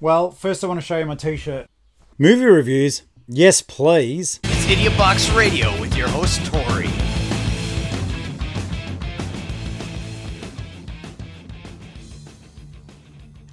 Well, 0.00 0.30
first 0.30 0.62
I 0.62 0.68
want 0.68 0.78
to 0.80 0.86
show 0.86 0.98
you 0.98 1.06
my 1.06 1.16
t-shirt. 1.16 1.66
Movie 2.18 2.44
reviews? 2.44 3.02
Yes, 3.26 3.62
please. 3.62 4.38
It's 4.44 4.70
Idiot 4.70 4.96
Box 4.96 5.28
Radio 5.30 5.78
with 5.80 5.96
your 5.96 6.06
host, 6.08 6.44
Tori. 6.46 6.64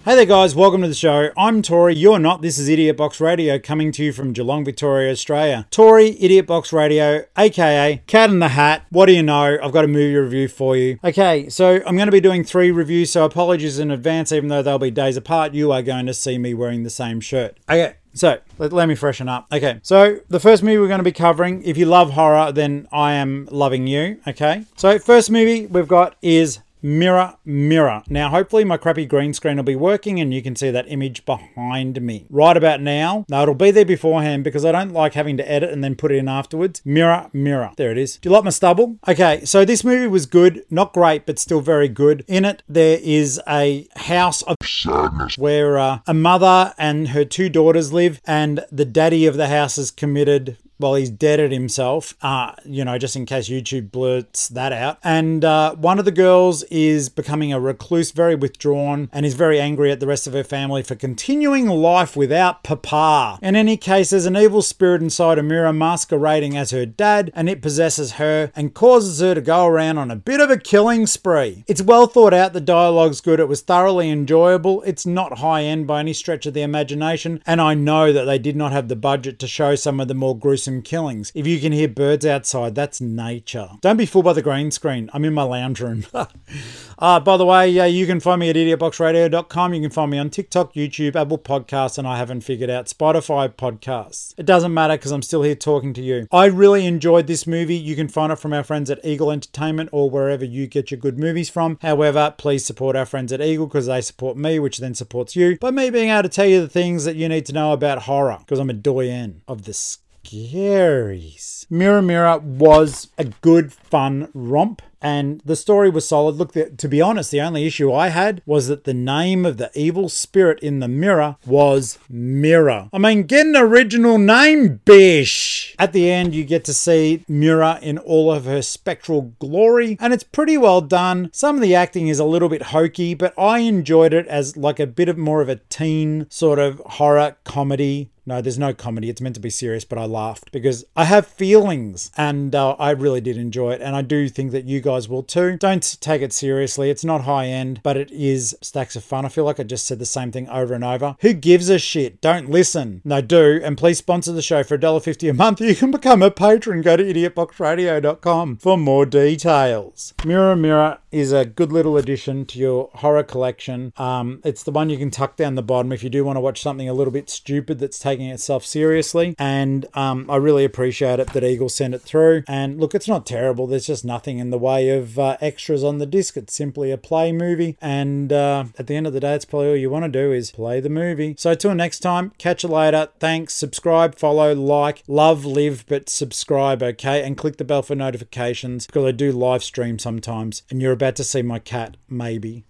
Hey 0.05 0.13
there, 0.15 0.25
guys. 0.27 0.53
Welcome 0.53 0.83
to 0.83 0.87
the 0.87 0.93
show. 0.93 1.31
I'm 1.35 1.63
Tori. 1.63 1.95
You're 1.95 2.19
not. 2.19 2.43
This 2.43 2.59
is 2.59 2.69
Idiot 2.69 2.95
Box 2.95 3.19
Radio 3.19 3.57
coming 3.57 3.91
to 3.93 4.03
you 4.03 4.13
from 4.13 4.33
Geelong, 4.33 4.63
Victoria, 4.63 5.11
Australia. 5.11 5.65
Tori, 5.71 6.15
Idiot 6.21 6.45
Box 6.45 6.71
Radio, 6.71 7.25
aka 7.35 8.03
Cat 8.05 8.29
in 8.29 8.37
the 8.37 8.49
Hat. 8.49 8.85
What 8.91 9.07
do 9.07 9.13
you 9.13 9.23
know? 9.23 9.57
I've 9.59 9.71
got 9.71 9.83
a 9.83 9.87
movie 9.87 10.15
review 10.15 10.47
for 10.47 10.77
you. 10.77 10.99
Okay, 11.03 11.49
so 11.49 11.81
I'm 11.87 11.95
going 11.95 12.05
to 12.05 12.11
be 12.11 12.21
doing 12.21 12.43
three 12.43 12.69
reviews, 12.69 13.09
so 13.09 13.25
apologies 13.25 13.79
in 13.79 13.89
advance, 13.89 14.31
even 14.31 14.49
though 14.49 14.61
they'll 14.61 14.77
be 14.77 14.91
days 14.91 15.17
apart. 15.17 15.55
You 15.55 15.71
are 15.71 15.81
going 15.81 16.05
to 16.05 16.13
see 16.13 16.37
me 16.37 16.53
wearing 16.53 16.83
the 16.83 16.91
same 16.91 17.19
shirt. 17.19 17.57
Okay. 17.67 17.95
So 18.13 18.37
let, 18.59 18.71
let, 18.71 18.87
me 18.87 18.93
freshen 18.93 19.27
up. 19.27 19.47
Okay, 19.51 19.79
so 19.81 20.19
the 20.29 20.39
first 20.39 20.63
movie 20.63 20.77
we're 20.77 20.87
going 20.87 20.99
to 20.99 21.03
be 21.03 21.11
covering, 21.11 21.63
if 21.63 21.77
you 21.77 21.85
love 21.85 22.11
horror, 22.11 22.51
then 22.51 22.87
I 22.89 23.13
am 23.13 23.49
loving 23.51 23.87
you. 23.87 24.21
Okay, 24.25 24.65
so 24.77 24.99
first 24.99 25.31
movie 25.31 25.65
we've 25.65 25.87
got 25.87 26.15
is 26.21 26.59
mirror, 26.85 27.35
mirror. 27.43 28.03
Now, 28.07 28.29
hopefully, 28.29 28.63
my 28.63 28.77
crappy 28.77 29.05
green 29.05 29.33
screen 29.33 29.57
will 29.57 29.63
be 29.63 29.75
working 29.75 30.19
and 30.19 30.33
you 30.33 30.41
can 30.43 30.55
see 30.55 30.69
that 30.69 30.85
image 30.87 31.25
behind 31.25 31.99
me. 32.01 32.27
Right 32.29 32.55
about 32.55 32.79
now, 32.79 33.25
now 33.27 33.41
it'll 33.41 33.55
be 33.55 33.71
there 33.71 33.85
beforehand 33.85 34.43
because 34.43 34.63
I 34.63 34.71
don't 34.71 34.91
like 34.91 35.15
having 35.15 35.35
to 35.37 35.51
edit 35.51 35.71
and 35.71 35.83
then 35.83 35.95
put 35.95 36.11
it 36.11 36.17
in 36.17 36.27
afterwards. 36.27 36.81
Mirror, 36.85 37.31
mirror. 37.33 37.71
There 37.75 37.91
it 37.91 37.97
is. 37.97 38.17
Do 38.17 38.29
you 38.29 38.33
like 38.33 38.43
my 38.43 38.51
stubble? 38.51 38.97
Okay, 39.07 39.43
so 39.45 39.65
this 39.65 39.83
movie 39.83 40.07
was 40.07 40.27
good. 40.27 40.63
Not 40.69 40.93
great, 40.93 41.25
but 41.25 41.39
still 41.39 41.61
very 41.61 41.89
good. 41.89 42.23
In 42.27 42.45
it, 42.45 42.61
there 42.69 42.99
is 43.01 43.41
a 43.49 43.87
house 43.95 44.43
of 44.43 44.55
sadness 44.63 45.37
where 45.37 45.79
uh, 45.79 45.99
a 46.05 46.13
mother 46.13 46.73
and 46.77 47.09
her 47.09 47.25
two 47.25 47.49
daughters 47.49 47.91
live, 47.91 48.21
and 48.25 48.63
the 48.71 48.85
daddy 48.85 49.25
of 49.25 49.37
the 49.37 49.47
house 49.47 49.77
has 49.77 49.89
committed 49.89 50.57
well, 50.79 50.95
he's 50.95 51.09
deaded 51.09 51.51
himself, 51.51 52.15
uh, 52.21 52.53
you 52.65 52.83
know, 52.83 52.97
just 52.97 53.15
in 53.15 53.25
case 53.25 53.47
YouTube 53.49 53.91
blurts 53.91 54.49
that 54.49 54.73
out. 54.73 54.97
And 55.03 55.45
uh, 55.45 55.75
one 55.75 55.99
of 55.99 56.05
the 56.05 56.11
girls 56.11 56.63
is 56.63 57.07
becoming 57.09 57.53
a 57.53 57.59
recluse, 57.59 58.11
very 58.11 58.35
withdrawn, 58.35 59.09
and 59.13 59.25
is 59.25 59.35
very 59.35 59.59
angry 59.59 59.91
at 59.91 59.99
the 59.99 60.07
rest 60.07 60.27
of 60.27 60.33
her 60.33 60.43
family 60.43 60.83
for 60.83 60.95
continuing 60.95 61.67
life 61.67 62.17
without 62.17 62.63
papa. 62.63 63.39
In 63.41 63.55
any 63.55 63.77
case, 63.77 64.09
there's 64.09 64.25
an 64.25 64.35
evil 64.35 64.61
spirit 64.61 65.01
inside 65.01 65.37
Amira 65.37 65.75
masquerading 65.75 66.57
as 66.57 66.71
her 66.71 66.85
dad, 66.85 67.31
and 67.33 67.47
it 67.47 67.61
possesses 67.61 68.13
her 68.13 68.51
and 68.55 68.73
causes 68.73 69.21
her 69.21 69.33
to 69.33 69.41
go 69.41 69.65
around 69.65 69.97
on 69.97 70.11
a 70.11 70.15
bit 70.15 70.41
of 70.41 70.49
a 70.49 70.57
killing 70.57 71.07
spree. 71.07 71.63
It's 71.67 71.81
well 71.81 72.07
thought 72.07 72.33
out, 72.33 72.53
the 72.53 72.61
dialogue's 72.61 73.21
good, 73.21 73.39
it 73.39 73.47
was 73.47 73.61
thoroughly 73.61 74.09
enjoyable. 74.09 74.81
It's 74.81 75.05
not 75.05 75.39
high 75.39 75.63
end 75.63 75.87
by 75.87 76.01
any 76.01 76.13
stretch 76.13 76.45
of 76.45 76.53
the 76.53 76.61
imagination, 76.61 77.41
and 77.45 77.61
I 77.61 77.75
know 77.75 78.11
that 78.11 78.25
they 78.25 78.39
did 78.39 78.55
not 78.55 78.73
have 78.73 78.89
the 78.89 78.95
budget 78.95 79.39
to 79.39 79.47
show 79.47 79.75
some 79.75 79.99
of 79.99 80.07
the 80.07 80.13
more 80.13 80.37
gruesome 80.37 80.64
gruesome 80.65 80.81
killings. 80.81 81.31
If 81.35 81.45
you 81.45 81.59
can 81.59 81.71
hear 81.71 81.87
birds 81.87 82.25
outside, 82.25 82.73
that's 82.73 82.99
nature. 82.99 83.69
Don't 83.81 83.97
be 83.97 84.07
fooled 84.07 84.25
by 84.25 84.33
the 84.33 84.41
green 84.41 84.71
screen. 84.71 85.11
I'm 85.13 85.23
in 85.23 85.33
my 85.33 85.43
lounge 85.43 85.79
room. 85.79 86.05
uh, 86.99 87.19
by 87.19 87.37
the 87.37 87.45
way, 87.45 87.79
uh, 87.79 87.85
you 87.85 88.07
can 88.07 88.19
find 88.19 88.39
me 88.39 88.49
at 88.49 88.55
idiotboxradio.com. 88.55 89.73
You 89.75 89.81
can 89.81 89.91
find 89.91 90.09
me 90.09 90.17
on 90.17 90.31
TikTok, 90.31 90.73
YouTube, 90.73 91.15
Apple 91.15 91.37
Podcasts, 91.37 91.99
and 91.99 92.07
I 92.07 92.17
haven't 92.17 92.41
figured 92.41 92.71
out 92.71 92.87
Spotify 92.87 93.47
podcasts. 93.49 94.33
It 94.37 94.47
doesn't 94.47 94.73
matter 94.73 94.95
because 94.95 95.11
I'm 95.11 95.21
still 95.21 95.43
here 95.43 95.55
talking 95.55 95.93
to 95.93 96.01
you. 96.01 96.27
I 96.31 96.45
really 96.45 96.87
enjoyed 96.87 97.27
this 97.27 97.45
movie. 97.45 97.75
You 97.75 97.95
can 97.95 98.07
find 98.07 98.31
it 98.31 98.39
from 98.39 98.53
our 98.53 98.63
friends 98.63 98.89
at 98.89 99.05
Eagle 99.05 99.31
Entertainment 99.31 99.89
or 99.91 100.09
wherever 100.09 100.45
you 100.45 100.65
get 100.65 100.89
your 100.89 100.99
good 100.99 101.19
movies 101.19 101.49
from. 101.49 101.77
However, 101.83 102.33
please 102.37 102.65
support 102.65 102.95
our 102.95 103.05
friends 103.05 103.31
at 103.31 103.41
Eagle 103.41 103.67
because 103.67 103.85
they 103.85 104.01
support 104.01 104.35
me, 104.35 104.57
which 104.57 104.79
then 104.79 104.95
supports 104.95 105.35
you 105.35 105.59
by 105.59 105.69
me 105.69 105.91
being 105.91 106.09
able 106.09 106.23
to 106.23 106.29
tell 106.29 106.47
you 106.47 106.61
the 106.61 106.67
things 106.67 107.05
that 107.05 107.15
you 107.15 107.29
need 107.29 107.45
to 107.45 107.53
know 107.53 107.71
about 107.71 108.03
horror 108.03 108.39
because 108.39 108.57
I'm 108.57 108.69
a 108.71 108.73
doyen 108.73 109.41
of 109.47 109.65
this 109.65 109.99
Scaries. 110.25 111.67
Mirror 111.69 112.01
Mirror 112.01 112.39
was 112.39 113.09
a 113.17 113.25
good, 113.25 113.71
fun 113.71 114.29
romp 114.33 114.81
and 115.05 115.39
the 115.45 115.55
story 115.55 115.91
was 115.91 116.07
solid. 116.07 116.35
Look, 116.35 116.53
to 116.53 116.87
be 116.87 116.99
honest, 116.99 117.29
the 117.29 117.41
only 117.41 117.67
issue 117.67 117.93
I 117.93 118.07
had 118.07 118.41
was 118.47 118.67
that 118.67 118.85
the 118.85 118.93
name 118.93 119.45
of 119.45 119.57
the 119.57 119.69
evil 119.75 120.09
spirit 120.09 120.59
in 120.61 120.79
the 120.79 120.87
mirror 120.87 121.35
was 121.45 121.99
Mirror. 122.09 122.89
I 122.91 122.97
mean, 122.97 123.23
get 123.23 123.45
an 123.45 123.55
original 123.55 124.17
name, 124.17 124.81
bish! 124.83 125.75
At 125.77 125.93
the 125.93 126.09
end, 126.09 126.33
you 126.33 126.43
get 126.43 126.65
to 126.65 126.73
see 126.73 127.23
Mirror 127.27 127.79
in 127.83 127.99
all 127.99 128.31
of 128.31 128.45
her 128.45 128.63
spectral 128.63 129.33
glory, 129.37 129.95
and 129.99 130.11
it's 130.11 130.23
pretty 130.23 130.57
well 130.57 130.81
done. 130.81 131.29
Some 131.31 131.55
of 131.57 131.61
the 131.61 131.75
acting 131.75 132.07
is 132.07 132.17
a 132.17 132.25
little 132.25 132.49
bit 132.49 132.63
hokey, 132.63 133.13
but 133.13 133.37
I 133.37 133.59
enjoyed 133.59 134.13
it 134.13 134.25
as 134.25 134.57
like 134.57 134.79
a 134.79 134.87
bit 134.87 135.07
of 135.07 135.19
more 135.19 135.41
of 135.41 135.49
a 135.49 135.57
teen 135.69 136.25
sort 136.31 136.57
of 136.57 136.79
horror 136.79 137.35
comedy 137.43 138.09
no, 138.25 138.41
there's 138.41 138.59
no 138.59 138.73
comedy. 138.73 139.09
It's 139.09 139.21
meant 139.21 139.35
to 139.35 139.41
be 139.41 139.49
serious, 139.49 139.85
but 139.85 139.97
I 139.97 140.05
laughed 140.05 140.51
because 140.51 140.85
I 140.95 141.05
have 141.05 141.27
feelings 141.27 142.11
and 142.17 142.55
uh, 142.55 142.75
I 142.79 142.91
really 142.91 143.21
did 143.21 143.37
enjoy 143.37 143.73
it. 143.73 143.81
And 143.81 143.95
I 143.95 144.01
do 144.01 144.27
think 144.29 144.51
that 144.51 144.65
you 144.65 144.81
guys 144.81 145.07
will 145.07 145.23
too. 145.23 145.57
Don't 145.57 145.97
take 146.01 146.21
it 146.21 146.33
seriously. 146.33 146.89
It's 146.89 147.05
not 147.05 147.21
high 147.21 147.47
end, 147.47 147.81
but 147.83 147.97
it 147.97 148.11
is 148.11 148.57
stacks 148.61 148.95
of 148.95 149.03
fun. 149.03 149.25
I 149.25 149.29
feel 149.29 149.45
like 149.45 149.59
I 149.59 149.63
just 149.63 149.85
said 149.85 149.99
the 149.99 150.05
same 150.05 150.31
thing 150.31 150.49
over 150.49 150.73
and 150.73 150.83
over. 150.83 151.15
Who 151.21 151.33
gives 151.33 151.69
a 151.69 151.77
shit? 151.77 152.21
Don't 152.21 152.49
listen. 152.49 153.01
No, 153.03 153.21
do. 153.21 153.61
And 153.63 153.77
please 153.77 153.99
sponsor 153.99 154.31
the 154.31 154.41
show 154.41 154.63
for 154.63 154.77
$1.50 154.77 155.29
a 155.29 155.33
month. 155.33 155.61
You 155.65 155.75
can 155.75 155.89
become 155.89 156.21
a 156.21 156.29
patron. 156.29 156.81
Go 156.83 156.95
to 156.95 157.03
idiotboxradio.com 157.03 158.57
for 158.57 158.77
more 158.77 159.05
details. 159.05 160.13
Mirror 160.23 160.55
Mirror 160.57 160.99
is 161.11 161.31
a 161.31 161.45
good 161.45 161.71
little 161.71 161.97
addition 161.97 162.45
to 162.45 162.59
your 162.59 162.89
horror 162.95 163.23
collection. 163.23 163.93
Um, 163.97 164.41
it's 164.43 164.63
the 164.63 164.71
one 164.71 164.89
you 164.89 164.97
can 164.97 165.11
tuck 165.11 165.37
down 165.37 165.55
the 165.55 165.63
bottom 165.63 165.91
if 165.91 166.03
you 166.03 166.09
do 166.09 166.23
want 166.23 166.35
to 166.35 166.41
watch 166.41 166.61
something 166.61 166.87
a 166.87 166.93
little 166.93 167.11
bit 167.11 167.29
stupid 167.29 167.79
that's 167.79 167.99
taking 168.15 168.29
itself 168.29 168.65
seriously. 168.65 169.33
And 169.39 169.85
um, 169.93 170.29
I 170.29 170.35
really 170.35 170.65
appreciate 170.65 171.19
it 171.19 171.31
that 171.33 171.43
Eagle 171.43 171.69
sent 171.69 171.93
it 171.93 172.01
through. 172.01 172.43
And 172.47 172.79
look, 172.79 172.93
it's 172.93 173.07
not 173.07 173.25
terrible. 173.25 173.67
There's 173.67 173.87
just 173.87 174.05
nothing 174.05 174.39
in 174.39 174.49
the 174.49 174.57
way 174.57 174.89
of 174.89 175.17
uh, 175.17 175.37
extras 175.41 175.83
on 175.83 175.97
the 175.97 176.05
disc. 176.05 176.37
It's 176.37 176.53
simply 176.53 176.91
a 176.91 176.97
play 176.97 177.31
movie. 177.31 177.77
And 177.81 178.31
uh, 178.31 178.65
at 178.77 178.87
the 178.87 178.95
end 178.95 179.07
of 179.07 179.13
the 179.13 179.19
day, 179.19 179.33
it's 179.33 179.45
probably 179.45 179.69
all 179.69 179.75
you 179.75 179.89
want 179.89 180.05
to 180.05 180.09
do 180.09 180.31
is 180.31 180.51
play 180.51 180.79
the 180.79 180.89
movie. 180.89 181.35
So 181.37 181.55
till 181.55 181.73
next 181.73 181.99
time, 181.99 182.33
catch 182.37 182.63
you 182.63 182.69
later. 182.69 183.09
Thanks. 183.19 183.53
Subscribe, 183.53 184.15
follow, 184.15 184.53
like, 184.53 185.03
love, 185.07 185.45
live, 185.45 185.85
but 185.87 186.09
subscribe, 186.09 186.83
okay? 186.83 187.23
And 187.23 187.37
click 187.37 187.57
the 187.57 187.63
bell 187.63 187.81
for 187.81 187.95
notifications 187.95 188.85
because 188.85 189.05
I 189.05 189.11
do 189.11 189.31
live 189.31 189.63
stream 189.63 189.97
sometimes. 189.97 190.63
And 190.69 190.81
you're 190.81 190.91
about 190.91 191.05
about 191.05 191.15
to 191.17 191.23
see 191.23 191.43
my 191.43 191.59
cat, 191.59 191.97
maybe. 192.09 192.63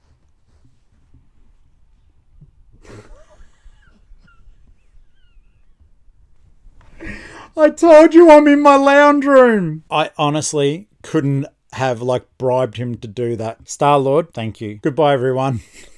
I 7.57 7.69
told 7.69 8.13
you 8.13 8.29
I'm 8.29 8.47
in 8.47 8.61
my 8.61 8.75
lounge 8.75 9.25
room. 9.25 9.83
I 9.89 10.11
honestly 10.17 10.87
couldn't 11.01 11.47
have 11.73 12.01
like 12.01 12.25
bribed 12.37 12.77
him 12.77 12.95
to 12.95 13.07
do 13.07 13.35
that. 13.37 13.69
Star 13.69 13.97
Lord, 13.97 14.33
thank 14.33 14.59
you. 14.59 14.79
Goodbye, 14.81 15.13
everyone. 15.13 15.61